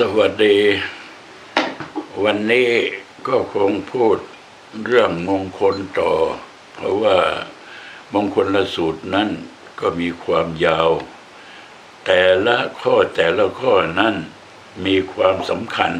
[0.00, 0.58] สวัสดี
[2.24, 2.70] วันนี้
[3.28, 4.18] ก็คงพูด
[4.84, 6.12] เรื่องมงคลต่อ
[6.74, 7.18] เพราะว่า
[8.14, 9.28] มงคลละสูตรนั้น
[9.80, 10.90] ก็มีความยาว
[12.06, 14.14] แต่ละข้อแต่ละข้อนั้น
[14.86, 15.92] มีความสำคัญ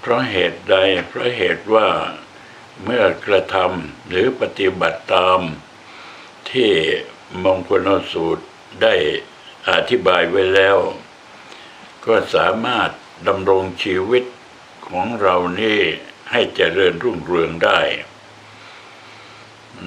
[0.00, 0.76] เพราะเหตุใด
[1.08, 1.88] เพราะเหตุว่า
[2.84, 5.40] เมื่อกระทำหรือปฏิบัติตาม
[6.50, 6.70] ที่
[7.44, 8.44] มงคลละสูตร
[8.82, 8.94] ได้
[9.70, 10.78] อธิบายไว้แล้ว
[12.06, 12.90] ก็สามารถ
[13.28, 14.24] ดำรงชีวิต
[14.88, 15.80] ของเรานี่
[16.30, 17.80] ให้เจริญรุ่งเรืองได้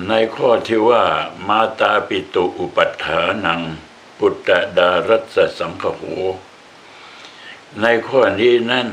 [0.08, 1.04] ในข้อที่ว่า
[1.48, 3.62] มาตาปิตุอุปัฏฐานัง
[4.18, 6.04] ปุตตะดารัสสังคโห
[7.82, 8.90] ในข้อนี้นั่น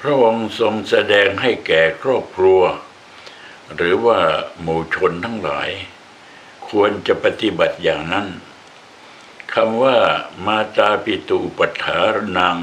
[0.00, 2.62] พระองค์ทรงแสดงให้แก่ครอบครัว
[3.74, 4.18] หรือว่า
[4.60, 5.70] หมู่ชนทั้งหลาย
[6.68, 8.26] ควรจะปฏิบัติอย่างนั้น
[9.54, 9.98] คำว่า
[10.46, 11.98] มาตาปิตุอุปัฏฐา
[12.38, 12.58] นัง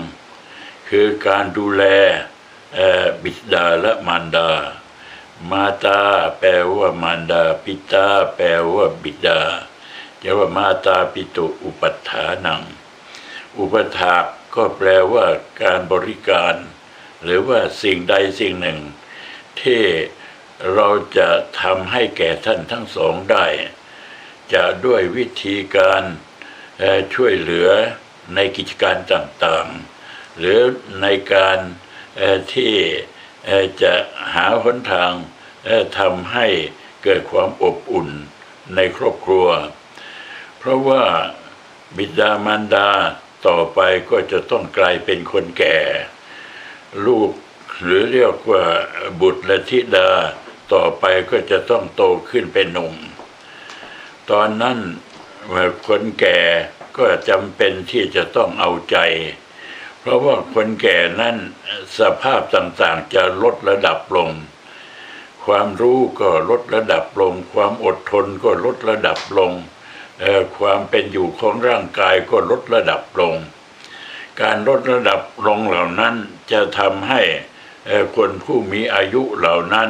[0.89, 1.83] คือการดูแล
[3.23, 4.51] บิดาและมารดา
[5.51, 6.01] มาตา
[6.39, 9.41] แปลว่ามารดาปิตาแปลว่าบิดา
[10.21, 12.61] จะว่ามาตาปิตุอุปัฏฐานัง
[13.57, 15.25] อุปถากก็แปลว่า
[15.61, 16.55] การบริการ
[17.23, 18.79] หรือว่าสิ่งใดสิ่งหนึ่ง
[19.61, 19.83] ที่
[20.73, 21.29] เราจะ
[21.61, 23.45] ทำให้แก่ท่านทั้งสองได้
[24.53, 26.03] จะด้วยวิธีการ
[27.13, 27.69] ช่วยเหลือ
[28.35, 30.59] ในกิจการต่างๆ หรือ
[31.01, 31.57] ในการ
[32.53, 32.73] ที่
[33.81, 33.93] จะ
[34.33, 35.11] หาหนทาง
[35.99, 36.47] ทำให้
[37.03, 38.09] เกิดความอบอุ่น
[38.75, 39.47] ในครอบครัว
[40.57, 41.03] เพราะว่า
[41.97, 42.89] บิดามารดา
[43.47, 45.77] ต่อไปก็จะต้องกลายเป็นคนแก่
[47.05, 47.31] ลูก
[47.81, 48.63] หรือเรียกว่า
[49.21, 50.09] บุตรและธิดา
[50.73, 52.95] ต่อไปก็จะต้องโตขึ้นเป็นหนุ่ม
[54.31, 54.77] ตอนนั้น
[55.87, 56.39] คนแก่
[56.97, 58.97] ก็จำเป็นที่จะต้องเอาใจ
[59.99, 61.35] เพราะว่าคนแก่นั้น
[61.99, 64.29] สภาพต่างๆจะลดระดับลง
[65.45, 69.51] ความรู้ก็ลดระดับลง ความอดทนก็ลดระดับลง
[70.57, 73.35] ความเป็นอยู่ของร่างกายก็ลดระดับลง
[74.41, 76.15] การลดระดับลงเหล่านั้น
[76.51, 77.21] จะทำให้
[78.15, 79.89] คนผู้มีอายุเหล่านั้น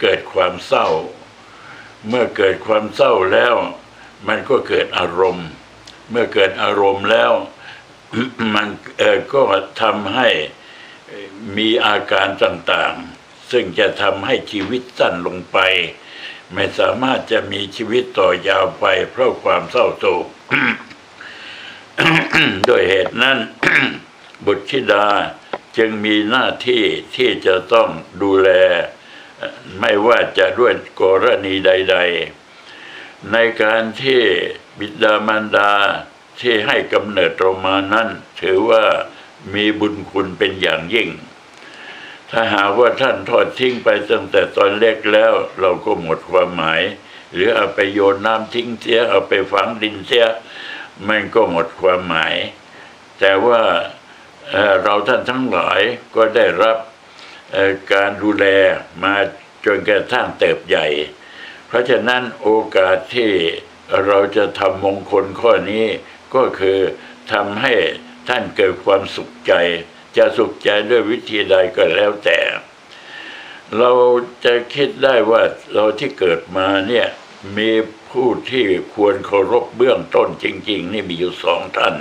[0.00, 0.88] เกิดความเศร้า
[2.08, 3.54] เมื่อเกิดความเศร้าแล้ว
[4.28, 5.48] มันก็เกิดอารมณ์
[6.10, 7.32] เมื่อเกิดอารมณ์แล้ว
[8.54, 8.68] มัน
[9.32, 9.42] ก็
[9.82, 10.28] ทำให้
[11.56, 15.58] มีอาการต่างๆ ซึ่งจะทำให้ชีวิตสั้นลงไป
[16.54, 20.26] ไม่สามารถจะมีชีวิตต่อยาวไปเพราะความเศร้าโศก
[22.68, 23.38] ด้วยเหตุนั้น
[24.44, 25.06] บุตรธิดา
[25.76, 26.84] จึงมีหน้าที่
[27.16, 27.88] ที่จะต้อง
[28.22, 28.50] ดูแล
[29.80, 31.96] ไม่ว่าจะด้วยกรณีใด
[32.30, 32.43] ๆ
[33.32, 34.20] ในการที่
[34.78, 35.72] บิดามารดา
[36.40, 38.08] ที่ให้กำเนิดเรามานั้น
[38.40, 38.84] ถือว่า
[39.54, 41.08] มีบุญคุณเป็นอย่างยิ่ง
[42.30, 46.82] ถ้าหากว่าท่านทอดทิ้งไปตั้งแต่ตอนเล็กแล้ว เราก็หมดความหมาย
[47.32, 50.26] หรือเอาไปโยนน้ำทิ้งเสียเอาไปฝังดินเสีย
[51.08, 52.34] มันก็หมดความหมาย
[53.18, 53.62] แต่ว่า
[54.82, 55.80] เราท่านทั้งหลาย
[56.16, 56.76] ก็ได้รับ
[57.92, 58.46] การดูแล
[59.02, 59.14] มา
[59.64, 60.86] จนกระทั่งเติบใหญ่
[61.74, 63.30] ราะฉะนั้นโอกาสที่
[64.06, 65.86] เราจะทำมงคลข้อนี้
[66.34, 66.78] ก็คือ
[67.32, 67.74] ทำให้
[68.28, 69.52] ท่านเกิดความสุขใจ
[70.16, 72.38] จะสุขใจด้วยวิธีใดก็แล้วแต่
[73.78, 73.92] เรา
[74.44, 75.42] จะคิดได้ว่า
[75.74, 77.06] เราที่เกิดมาเนี่ย
[77.58, 77.70] มี
[78.10, 78.64] ผู้ที่
[78.94, 81.96] ควรเคารพเบื้องต้นจริง ๆ นี่มีอยู่สองท่าน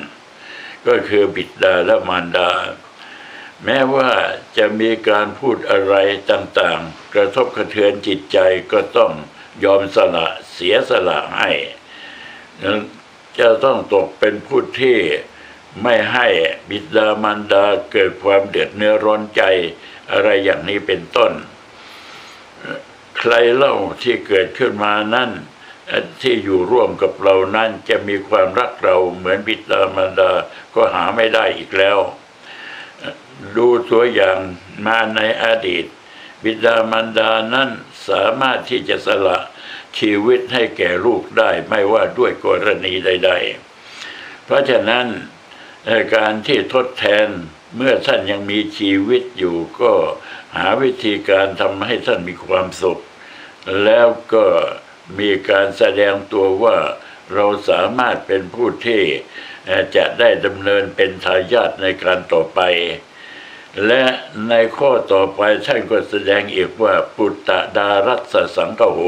[0.88, 2.52] ก็คือบิดาและมารดา
[3.66, 4.10] แม้ว่า
[4.58, 5.96] จะมีการพูดอะไร
[6.32, 8.38] ต่างๆ กระทบกระเทือนจิตใจ
[8.72, 9.12] ก็ต้อง
[9.64, 11.52] ยอมสละเสียสละให้
[12.64, 12.80] นั่น
[13.40, 14.98] จะต้องตกเป็นผู้ที่
[15.84, 16.28] ไม่ให้
[16.70, 19.44] บิดามารดาเกิดความเดือดเนื้อร้อนใจ
[20.12, 21.32] อะไรอย่างนี้เป็นต้น
[23.18, 25.32] ใครเล่าที่เกิดขึ้นมานั่น
[26.22, 30.32] ที่อยู่ร่วมกับเรานั้นจะมีความรักเราเหมือนบิดามารดา
[30.76, 32.00] ก็หาไม่ได้อีกแล้ว
[33.58, 34.38] ดูตัวอย่าง
[34.86, 35.86] มาในอดีต
[36.44, 37.70] บิดามารดานั้น
[38.10, 39.40] สามารถที่จะสละ
[40.00, 43.32] ชีวิตให้แก่ลูกได้ไม่ว่าด้วยกรณีใด
[43.88, 45.08] ๆ เพราะฉะนั้น
[46.16, 47.28] การที่ทดแทน
[47.76, 49.94] เมื่อท่านยังมีชีวิตอยู่ก็
[50.56, 53.00] หาวิธีการทำให้ท่านมีความสุข
[53.84, 54.46] แล้วก็
[55.20, 56.78] มีการแสดงตัวว่า
[57.34, 59.04] เราสามารถเป็นผู้ที่
[59.96, 62.60] จะได้ดำเนินเป็นทายาทในการต่อไป
[63.88, 64.04] และ
[64.50, 69.00] ในข้อต่อไปท่านก็แสดงอีกว่าปุตตะดารัสสังกโห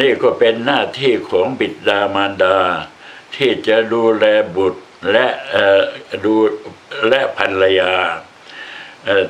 [0.00, 2.58] นี่ก็เป็นหน้าที่ของบิดามารดา
[3.36, 4.24] ที่จะดูแล
[4.56, 5.26] บุตรและ
[6.24, 6.34] ดู
[7.08, 7.92] และภรรยา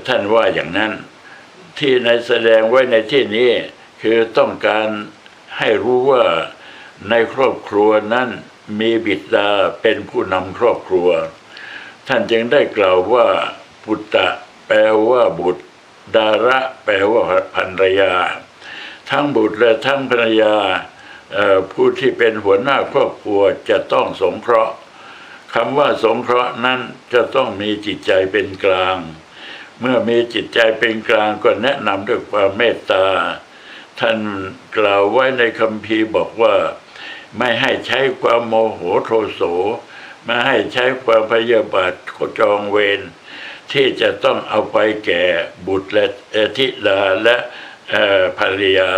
[0.06, 0.92] ท่านว่าอย่างนั้น
[1.78, 3.50] ที่ในแสดงไว้ในที่นี้
[4.02, 4.88] คือต้องการ
[5.58, 6.24] ให้รู้ว่า
[7.10, 8.28] ในครอบครัวนั้น
[8.80, 9.48] มีบิดา
[9.82, 11.08] เป็นผู้นำครอบครัว
[12.08, 13.26] ท่านจึงได้กล่าวว่า
[13.84, 14.28] ปุตตะ
[14.66, 14.78] แปล
[15.10, 15.62] ว่าบุตร
[16.16, 17.22] ดาระแปลว่า
[17.54, 18.14] ภรรยา
[19.10, 20.54] ทั้งบุตรและทั้งภรรยา
[21.72, 24.74] ผู้ที่เป็นหัวหน้าครอบครัวจะต้องสงเคราะห์
[25.54, 26.80] คำว่าสงเคราะห์นั้น
[27.12, 28.96] จะต้องมีจิตใจเป็นกลาง
[29.80, 33.06] เมื่อมีจิตใจเป็นกลางก็แนะนำด้วยความเมตตา
[34.00, 34.18] ท่าน
[34.76, 36.54] กล่าวไว้ในคัมภีบอกว่า
[37.38, 39.42] ไม่ให้ใช้ความโมโหโทโส
[40.24, 41.92] ไม่ให้ใช้ความพยาบาท
[42.38, 43.00] จองเวร
[43.72, 44.76] ที่จะต้องเอาไป
[45.06, 45.24] แก่
[45.66, 46.06] บุตรและ
[46.58, 47.36] ธิดาและ
[48.38, 48.92] ภรรยา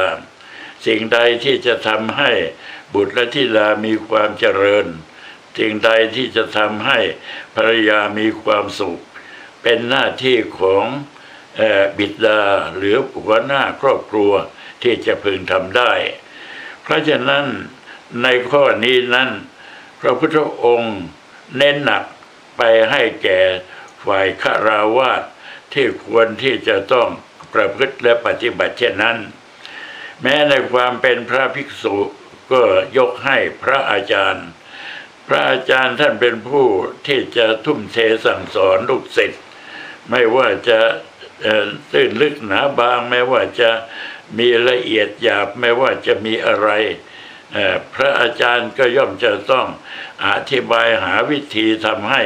[0.87, 2.33] สิ่งใดที่จะทำให้
[2.95, 4.87] บุตรและธิดามีความเจริญ
[5.59, 6.99] สิ่งใดที่จะทำให้
[7.55, 9.01] ภรรยามีความสุข
[9.63, 10.85] เป็นหน้าที่ของ
[11.61, 11.63] อ
[11.99, 12.43] บิดา
[12.77, 14.33] หรือหัวหน้าครอบครัว
[14.83, 15.93] ที่จะพึงทำได้
[16.83, 17.45] เพราะฉะนั้น
[18.23, 19.31] ในข้อนี้นั้น
[20.01, 20.97] พระพุทธองค์
[21.57, 22.05] เน้นหนัก
[22.57, 23.41] ไปให้แก่
[24.07, 25.23] ฝ่ายฆราวาส
[25.73, 27.09] ที่ควรที่จะต้อง
[27.55, 29.19] ประพฤติและปฏิบัติเช่นนั้น
[30.23, 31.97] แม้ในความเป็นพระภิกษุ
[32.53, 32.63] ก็
[32.97, 34.47] ยกให้พระอาจารย์
[35.29, 36.69] พระอาจารย์ท่านเป็นผู้
[37.07, 37.97] ที่จะทุ่มเท
[38.27, 39.43] สั่งสอนลูกศิษย์
[40.11, 40.79] ไม่ว่าจะ
[41.93, 43.71] ตื้นลึกหนาบาง ไม่ว่าจะ
[44.39, 46.69] มีละเอียดหยาบไม่ว่าจะมีอะไร
[47.95, 49.67] พระอาจารย์ก็ย่อมจะต้อง
[50.27, 52.23] อธิบายหาวิธีทำให้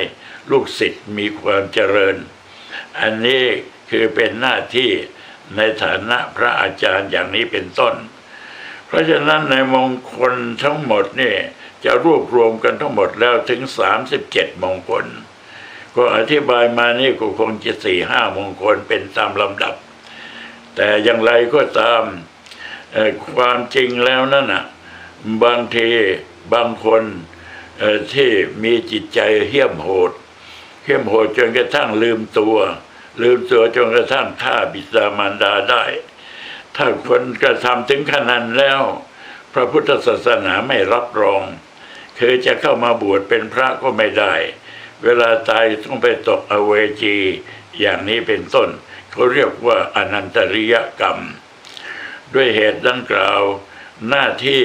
[0.50, 2.16] ลูกศิษย์มีความเจริญ
[3.00, 3.44] อันนี้
[3.90, 4.90] คือเป็นหน้าที่
[5.56, 7.94] ในฐานะพระอาจารย์อย่างนี้เป็นต้น
[8.86, 11.34] เพราะฉะนั้นในมงคลทั้งหมดนี่
[11.84, 13.62] จะรวบรวมกันทั้งหมดแล้วถึง
[14.12, 15.06] 37 มงคล
[15.96, 19.74] ก็อธิบายมานี่ก็คงจะสี่ห้ามงคลเป็นตามลำดับ
[20.74, 22.02] แต่อย่างไรก็ตาม
[23.34, 24.64] ความจริงแล้วนั่นน่ะ
[25.44, 25.88] บางที
[26.52, 27.02] บางคน
[28.14, 28.30] ที่
[28.62, 30.12] มีจิตใจเหี้ยมโหด
[30.90, 32.56] เข้มโหดจนกระทั่งลืมตัว
[33.22, 35.84] ลืมตัวจนกระทั่งฆ่าบิดามารดาได้
[36.76, 38.82] ถ้าคนกระทำถึงขนาดแล้ว
[39.52, 41.44] พระพุทธศาสนาไม่รับรอง
[42.18, 44.34] คือจะเข้ามาบวชเป็นพระก็ไม่ได้
[45.02, 47.16] เวลาตายต้องไปตกอเวจี
[47.80, 48.68] อย่างนี้เป็นต้น
[49.10, 51.18] เขาเรียกว่าอนันตริยกรรม
[52.34, 53.42] ด้วยเหตุดังกล่าว
[54.08, 54.62] หน้าที่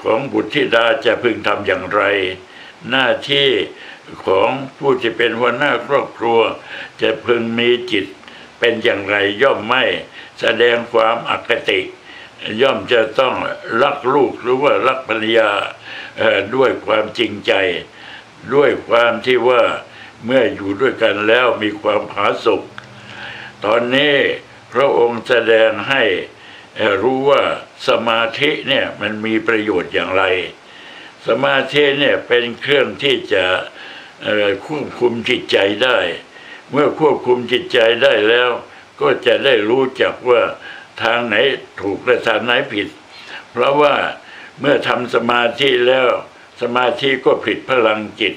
[0.00, 2.02] ของบุตรธิดาจะพึงทำอย่างไร
[2.90, 3.48] หน้าที่
[4.24, 6.40] ของผู้ที่เป็นหัวหน้าครอบครัว
[7.00, 8.06] จะพึงมีจิต
[8.58, 9.84] เป็นอย่างไรย่อมไม่
[10.40, 11.80] แสดงความอคติ
[12.62, 13.34] ย่อมจะต้อง
[13.82, 15.50] รักลูกหรือว่ารักภรรยา
[16.54, 17.52] ด้วยความจริงใจ
[18.54, 19.62] ด้วยความที่ว่า
[20.24, 22.62] เมื่ออยู่ด้วยกันแล้วมีความผาสุก
[23.64, 24.16] ตอนนี้
[24.72, 26.02] พระองค์แสดงให้
[27.02, 27.42] รู้ว่า
[27.88, 30.24] สมาธิเนี่ยมันมีประโยชน์อย่างไร
[31.28, 33.44] สมาธิเนี่ยเป็นเครื่องที่จะ
[34.66, 35.98] ควบคุมจิตใจได้
[36.70, 38.50] เมื่อควบคุมจิตใจได้แล้ว
[39.00, 40.42] ก็จะได้รู้จักว่า
[41.02, 41.36] ทางไหน
[41.80, 42.88] ถูกและทางไหนผิด
[43.50, 43.94] เพราะว่า
[44.60, 46.08] เมื่อทำสมาธิแล้ว
[46.62, 48.34] สมาธิก็ผิดพลังจิต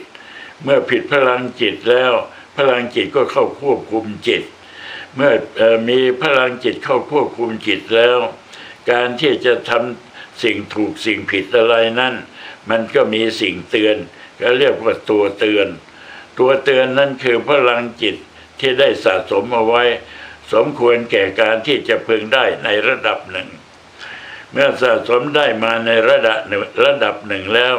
[0.64, 2.14] เมื่อผิดพลังจิตแล้ว
[2.58, 4.44] พลังจิตก็เข้าควบคุมจิต
[5.16, 8.18] เมื่อเอ่อมีพลังจิตเข้าควบคุมจิตแล้ว
[8.92, 12.14] การที่จะทำสิ่งถูกสิ่งผิดอะไรนั้น
[12.70, 13.98] มันก็มีสิ่งเตือน
[14.40, 15.68] ก็เรียกว่าตัวเตือน
[16.40, 18.16] ตัวเตือนนั่นคือพลังจิต
[18.60, 19.84] ที่ได้สะสมเอาไว้
[20.54, 23.50] สมควรแก่การที่จะพึงได้ในระดับหนึ่ง
[24.52, 27.76] เมื่อสะสมได้มาในระดับหนึ่งระดับหนึ่งแล้ว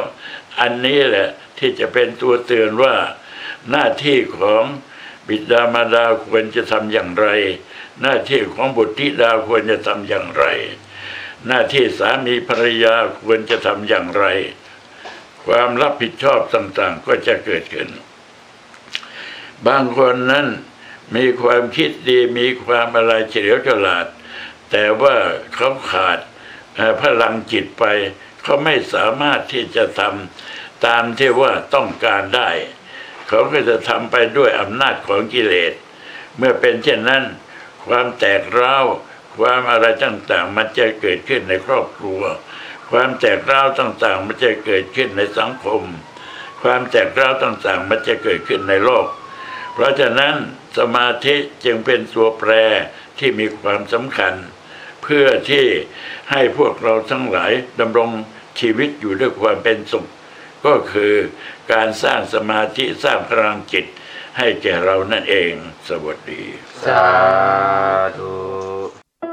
[0.59, 1.27] อันนี้แหละ
[1.59, 2.95] ที่จะเป็นตัวเตือนว่า
[3.69, 4.63] หน้าที่ของ
[5.27, 7.27] บิดามารดาควรจะทำอย่างไร
[8.01, 10.45] หน้าที่ของบุตรธิดาควรจะทำอย่างไร
[11.47, 14.25] หน้าที่สามีภรรยาควรจะทำอย่างไร
[15.45, 17.89] ความรับผิดชอบต่างๆ ก็จะเกิดขึ้น
[19.67, 20.47] บางคนนั้น
[21.15, 24.05] มีความคิดดีมีความอะไรเฉลียวฉลาด
[24.71, 25.15] แต่ว่า
[25.55, 26.19] เขาขาด
[27.01, 27.83] พลังจิตไป
[28.43, 32.49] เขาไม่สามารถที่จะทำตามที่ว่าต้องการได้
[33.27, 35.73] เขาก็จะทำไปด้วยอำนาจของกิเลส
[36.37, 37.23] เมื่อเป็นเช่นนั้น
[37.85, 38.85] ความแตกร้าว
[39.37, 42.21] ความอะไรต่างๆ มันจะเกิดขึ้นในครอบครัว
[42.91, 45.83] ความแตกร้าวต่างๆ มันจะเกิดขึ้นในสังคม
[46.61, 49.07] ความแตกร้าวต่างๆ มันจะเกิดขึ้นในโลก
[49.73, 50.35] เพราะฉะนั้น
[50.77, 52.51] สมาธิจึงเป็นตัวแปร
[53.19, 54.33] ที่มีความสำคัญ
[55.03, 55.65] เพื่อที่
[56.31, 58.09] ให้พวกเราทั้งหลายดำรง
[58.59, 60.05] ชีวิตอยู่ด้วยความเป็นสุข
[60.65, 61.13] ก็คือ
[61.71, 63.85] การสร้างสมาธิสร้างพลังจิต
[64.37, 65.53] ให้แก่เรานั่นเอง
[65.87, 66.43] สวัสดี
[66.85, 67.05] สา
[68.17, 68.60] ธุ